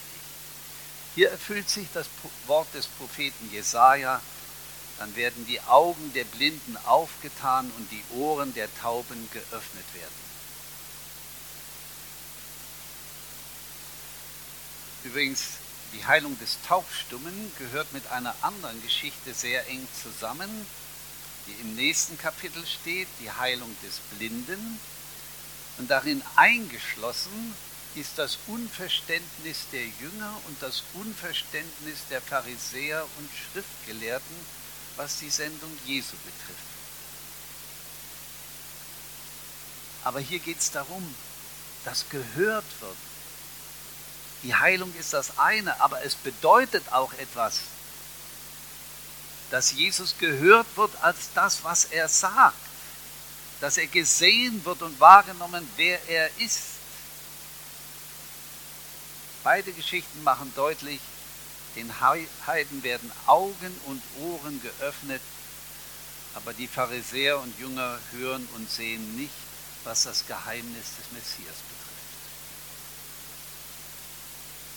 Hier 1.16 1.32
erfüllt 1.32 1.70
sich 1.70 1.88
das 1.94 2.08
Wort 2.48 2.68
des 2.74 2.88
Propheten 2.88 3.50
Jesaja. 3.52 4.22
Dann 5.00 5.16
werden 5.16 5.46
die 5.46 5.62
Augen 5.62 6.14
der 6.14 6.24
Blinden 6.26 6.78
aufgetan 6.86 7.72
und 7.78 7.92
die 7.92 8.04
Ohren 8.16 8.54
der 8.54 8.74
Tauben 8.82 9.30
geöffnet 9.32 9.86
werden. 9.94 10.25
Übrigens, 15.06 15.44
die 15.94 16.04
Heilung 16.04 16.38
des 16.40 16.58
Taubstummen 16.68 17.52
gehört 17.60 17.94
mit 17.94 18.08
einer 18.08 18.36
anderen 18.42 18.82
Geschichte 18.82 19.36
sehr 19.36 19.68
eng 19.68 19.88
zusammen, 20.02 20.50
die 21.46 21.62
im 21.62 21.76
nächsten 21.76 22.18
Kapitel 22.18 22.66
steht, 22.66 23.08
die 23.20 23.32
Heilung 23.32 23.70
des 23.84 24.00
Blinden. 24.18 24.80
Und 25.78 25.92
darin 25.92 26.24
eingeschlossen 26.36 27.54
ist 27.94 28.18
das 28.18 28.40
Unverständnis 28.48 29.68
der 29.72 29.86
Jünger 29.86 30.36
und 30.48 30.60
das 30.62 30.84
Unverständnis 30.96 32.00
der 32.10 32.20
Pharisäer 32.20 33.06
und 33.20 33.30
Schriftgelehrten, 33.54 34.36
was 34.96 35.20
die 35.20 35.30
Sendung 35.30 35.72
Jesu 35.86 36.16
betrifft. 36.18 36.66
Aber 40.04 40.20
hier 40.20 40.40
geht 40.40 40.60
es 40.60 40.72
darum, 40.72 41.14
dass 41.84 42.10
gehört 42.10 42.66
wird. 42.82 43.15
Die 44.44 44.56
Heilung 44.56 44.94
ist 45.00 45.14
das 45.14 45.38
eine, 45.38 45.80
aber 45.82 46.04
es 46.04 46.16
bedeutet 46.16 46.84
auch 46.92 47.14
etwas, 47.14 47.62
dass 49.52 49.72
Jesus 49.72 50.16
gehört 50.18 50.68
wird 50.76 50.92
als 51.02 51.30
das, 51.34 51.64
was 51.64 51.86
er 51.86 52.08
sagt, 52.08 52.58
dass 53.62 53.78
er 53.78 53.88
gesehen 53.88 54.64
wird 54.66 54.82
und 54.82 55.00
wahrgenommen, 55.00 55.68
wer 55.78 56.00
er 56.10 56.30
ist. 56.40 56.60
Beide 59.44 59.72
Geschichten 59.72 60.24
machen 60.24 60.52
deutlich, 60.56 61.00
den 61.76 61.92
Heiden 62.00 62.84
werden 62.84 63.12
Augen 63.28 63.82
und 63.86 64.02
Ohren 64.22 64.62
geöffnet, 64.62 65.22
aber 66.34 66.54
die 66.54 66.68
Pharisäer 66.68 67.40
und 67.40 67.58
Jünger 67.60 68.00
hören 68.12 68.48
und 68.56 68.70
sehen 68.70 69.16
nicht, 69.16 69.34
was 69.84 70.04
das 70.04 70.26
Geheimnis 70.26 70.96
des 70.98 71.12
Messias 71.12 71.56
betrifft. 71.56 71.75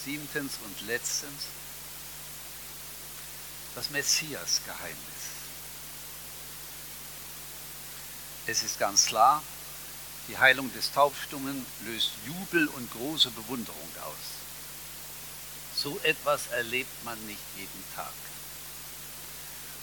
Siebtens 0.04 0.54
und 0.64 0.86
letztens 0.86 1.44
das 3.74 3.90
Messias-Geheimnis. 3.90 4.96
Es 8.46 8.62
ist 8.62 8.78
ganz 8.78 9.06
klar, 9.06 9.42
die 10.28 10.38
Heilung 10.38 10.72
des 10.74 10.92
Taubstummen 10.92 11.64
löst 11.86 12.12
Jubel 12.26 12.66
und 12.68 12.90
große 12.92 13.30
Bewunderung 13.30 13.88
aus. 14.04 14.38
So 15.74 15.98
etwas 16.02 16.48
erlebt 16.48 17.04
man 17.04 17.18
nicht 17.26 17.40
jeden 17.56 17.84
Tag. 17.94 18.12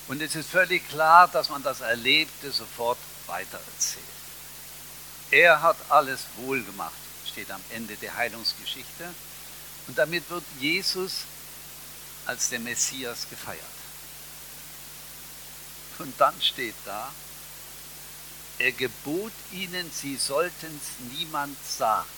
Und 0.08 0.22
es 0.22 0.36
ist 0.36 0.50
völlig 0.50 0.88
klar, 0.90 1.28
dass 1.28 1.50
man 1.50 1.64
das 1.64 1.82
Erlebte 1.82 2.52
sofort 2.52 2.98
weitererzählt. 3.28 4.04
Er 5.32 5.62
hat 5.62 5.78
alles 5.90 6.26
wohl 6.38 6.64
gemacht, 6.64 6.94
steht 7.26 7.50
am 7.50 7.62
Ende 7.72 7.96
der 7.96 8.16
Heilungsgeschichte. 8.16 9.06
Und 9.88 9.98
damit 9.98 10.30
wird 10.30 10.44
Jesus 10.60 11.22
als 12.26 12.50
der 12.50 12.60
Messias 12.60 13.28
gefeiert. 13.30 13.62
Und 16.00 16.20
dann 16.20 16.40
steht 16.42 16.76
da, 16.86 17.12
er 18.58 18.72
gebot 18.72 19.32
ihnen, 19.52 19.92
sie 19.92 20.16
sollten 20.16 20.80
es 20.82 21.18
niemand 21.18 21.58
sagen. 21.66 22.10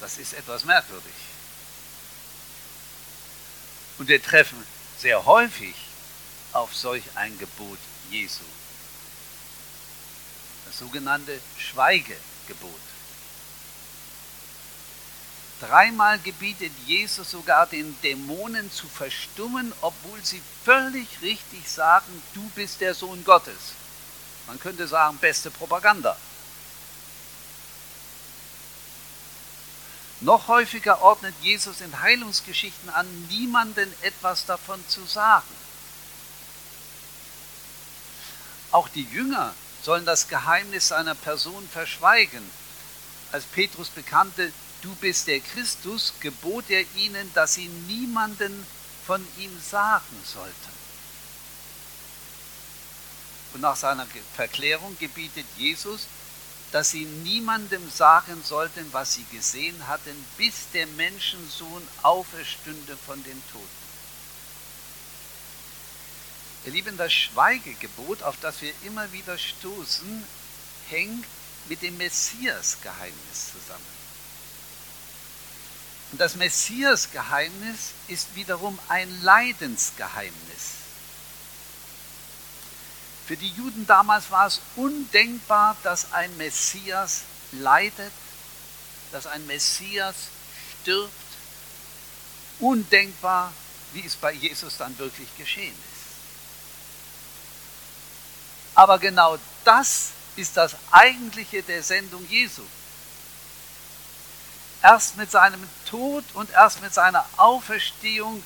Das 0.00 0.18
ist 0.18 0.34
etwas 0.34 0.64
merkwürdig. 0.64 1.14
Und 3.98 4.08
wir 4.08 4.22
treffen 4.22 4.62
sehr 4.98 5.24
häufig 5.24 5.74
auf 6.52 6.74
solch 6.74 7.04
ein 7.14 7.38
Gebot 7.38 7.78
Jesu. 8.10 8.44
Das 10.66 10.78
sogenannte 10.78 11.40
Schweigegebot. 11.58 12.85
Dreimal 15.60 16.18
gebietet 16.18 16.72
Jesus 16.86 17.30
sogar 17.30 17.66
den 17.66 17.98
Dämonen 18.02 18.70
zu 18.70 18.86
verstummen, 18.88 19.72
obwohl 19.80 20.22
sie 20.22 20.42
völlig 20.64 21.08
richtig 21.22 21.68
sagen, 21.70 22.22
du 22.34 22.42
bist 22.54 22.82
der 22.82 22.94
Sohn 22.94 23.24
Gottes. 23.24 23.72
Man 24.46 24.60
könnte 24.60 24.86
sagen, 24.86 25.16
beste 25.18 25.50
Propaganda. 25.50 26.16
Noch 30.20 30.48
häufiger 30.48 31.02
ordnet 31.02 31.34
Jesus 31.42 31.80
in 31.80 32.00
Heilungsgeschichten 32.00 32.90
an, 32.90 33.06
niemanden 33.28 33.92
etwas 34.02 34.46
davon 34.46 34.82
zu 34.88 35.04
sagen. 35.04 35.46
Auch 38.72 38.88
die 38.88 39.04
Jünger 39.04 39.54
sollen 39.82 40.04
das 40.04 40.28
Geheimnis 40.28 40.88
seiner 40.88 41.14
Person 41.14 41.68
verschweigen. 41.68 42.42
Als 43.32 43.44
Petrus 43.44 43.88
bekannte, 43.88 44.52
du 44.86 44.94
bist 44.94 45.26
der 45.26 45.40
Christus, 45.40 46.14
gebot 46.20 46.70
er 46.70 46.84
ihnen, 46.94 47.28
dass 47.34 47.54
sie 47.54 47.66
niemanden 47.88 48.64
von 49.04 49.20
ihm 49.38 49.50
sagen 49.60 50.16
sollten. 50.24 50.76
Und 53.52 53.62
nach 53.62 53.74
seiner 53.74 54.06
Verklärung 54.36 54.96
gebietet 54.98 55.46
Jesus, 55.56 56.06
dass 56.70 56.90
sie 56.90 57.04
niemandem 57.04 57.90
sagen 57.90 58.40
sollten, 58.44 58.86
was 58.92 59.14
sie 59.14 59.24
gesehen 59.32 59.88
hatten, 59.88 60.24
bis 60.36 60.70
der 60.72 60.86
Menschensohn 60.86 61.82
auferstünde 62.02 62.96
von 63.06 63.22
den 63.24 63.42
Toten. 63.50 63.86
Ihr 66.66 66.72
Lieben, 66.72 66.96
das 66.96 67.12
Schweigegebot, 67.12 68.22
auf 68.22 68.36
das 68.40 68.60
wir 68.60 68.72
immer 68.84 69.10
wieder 69.12 69.36
stoßen, 69.36 70.24
hängt 70.90 71.26
mit 71.68 71.82
dem 71.82 71.96
Messias-Geheimnis 71.96 73.52
zusammen. 73.52 73.95
Und 76.16 76.20
das 76.20 76.36
Messias-Geheimnis 76.36 77.92
ist 78.08 78.34
wiederum 78.34 78.78
ein 78.88 79.22
Leidensgeheimnis. 79.22 80.32
Für 83.26 83.36
die 83.36 83.50
Juden 83.50 83.86
damals 83.86 84.30
war 84.30 84.46
es 84.46 84.62
undenkbar, 84.76 85.76
dass 85.82 86.14
ein 86.14 86.34
Messias 86.38 87.24
leidet, 87.52 88.12
dass 89.12 89.26
ein 89.26 89.46
Messias 89.46 90.14
stirbt. 90.80 91.12
Undenkbar, 92.60 93.52
wie 93.92 94.06
es 94.06 94.16
bei 94.16 94.32
Jesus 94.32 94.78
dann 94.78 94.98
wirklich 94.98 95.28
geschehen 95.36 95.74
ist. 95.74 96.06
Aber 98.74 98.98
genau 98.98 99.36
das 99.66 100.12
ist 100.36 100.56
das 100.56 100.76
Eigentliche 100.92 101.62
der 101.62 101.82
Sendung 101.82 102.26
Jesu. 102.30 102.62
Erst 104.86 105.16
mit 105.16 105.32
seinem 105.32 105.68
Tod 105.90 106.22
und 106.34 106.48
erst 106.50 106.80
mit 106.80 106.94
seiner 106.94 107.26
Auferstehung 107.38 108.40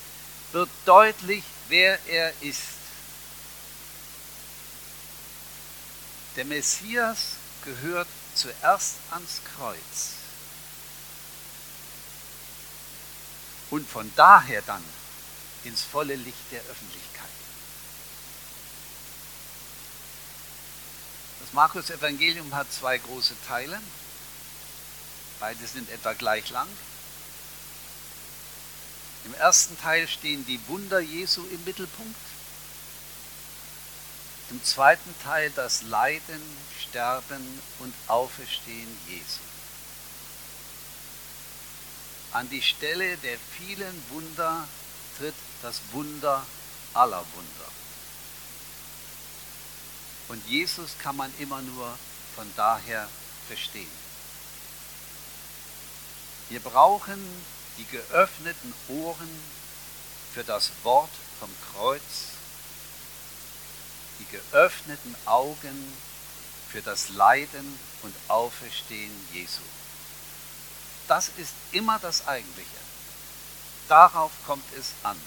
wird 0.52 0.70
deutlich, 0.86 1.44
wer 1.68 1.98
er 2.06 2.32
ist. 2.40 2.62
Der 6.36 6.46
Messias 6.46 7.32
gehört 7.62 8.08
zuerst 8.34 8.94
ans 9.10 9.42
Kreuz 9.54 10.14
und 13.68 13.86
von 13.86 14.10
daher 14.16 14.62
dann 14.62 14.82
ins 15.64 15.82
volle 15.82 16.14
Licht 16.14 16.52
der 16.52 16.62
Öffentlichkeit. 16.62 17.28
Das 21.40 21.52
Markus-Evangelium 21.52 22.54
hat 22.54 22.72
zwei 22.72 22.96
große 22.96 23.34
Teile. 23.46 23.78
Beide 25.40 25.66
sind 25.66 25.90
etwa 25.90 26.12
gleich 26.12 26.50
lang. 26.50 26.68
Im 29.24 29.34
ersten 29.34 29.78
Teil 29.80 30.06
stehen 30.06 30.46
die 30.46 30.60
Wunder 30.68 31.00
Jesu 31.00 31.42
im 31.46 31.64
Mittelpunkt. 31.64 32.20
Im 34.50 34.62
zweiten 34.62 35.14
Teil 35.22 35.50
das 35.50 35.82
Leiden, 35.82 36.42
Sterben 36.80 37.60
und 37.78 37.94
Auferstehen 38.08 38.98
Jesu. 39.08 39.40
An 42.32 42.48
die 42.50 42.62
Stelle 42.62 43.16
der 43.18 43.38
vielen 43.56 44.04
Wunder 44.10 44.68
tritt 45.18 45.34
das 45.62 45.80
Wunder 45.92 46.44
aller 46.94 47.24
Wunder. 47.34 47.70
Und 50.28 50.46
Jesus 50.46 50.96
kann 51.02 51.16
man 51.16 51.32
immer 51.38 51.60
nur 51.62 51.98
von 52.36 52.50
daher 52.56 53.08
verstehen. 53.48 54.09
Wir 56.50 56.60
brauchen 56.60 57.24
die 57.78 57.86
geöffneten 57.86 58.74
Ohren 58.88 59.30
für 60.34 60.44
das 60.44 60.70
Wort 60.82 61.10
vom 61.38 61.48
Kreuz 61.72 62.02
die 64.20 64.26
geöffneten 64.26 65.14
Augen 65.24 65.92
für 66.70 66.82
das 66.82 67.08
Leiden 67.10 67.78
und 68.02 68.14
Auferstehen 68.28 69.12
Jesu. 69.32 69.62
Das 71.08 71.30
ist 71.36 71.54
immer 71.72 71.98
das 71.98 72.28
Eigentliche. 72.28 72.68
Darauf 73.88 74.30
kommt 74.46 74.64
es 74.78 74.92
an. 75.02 75.20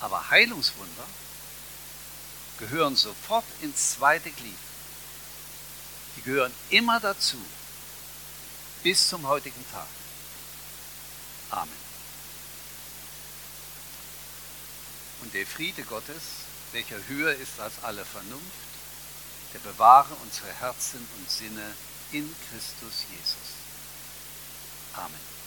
Aber 0.00 0.30
Heilungswunder 0.30 1.04
gehören 2.58 2.96
sofort 2.96 3.44
ins 3.60 3.92
zweite 3.94 4.30
Glied. 4.30 4.58
Die 6.16 6.22
gehören 6.22 6.52
immer 6.70 6.98
dazu, 6.98 7.36
bis 8.82 9.08
zum 9.08 9.26
heutigen 9.26 9.64
Tag. 9.72 9.86
Amen. 11.50 11.88
Und 15.22 15.34
der 15.34 15.46
Friede 15.46 15.82
Gottes, 15.82 16.22
welcher 16.72 16.96
höher 17.08 17.34
ist 17.34 17.58
als 17.60 17.82
alle 17.82 18.04
Vernunft, 18.04 18.44
der 19.52 19.58
bewahre 19.60 20.14
unsere 20.22 20.52
Herzen 20.60 21.06
und 21.18 21.30
Sinne 21.30 21.74
in 22.12 22.34
Christus 22.50 23.04
Jesus. 23.10 23.58
Amen. 24.94 25.37